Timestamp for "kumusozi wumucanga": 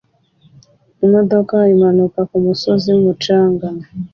2.29-3.67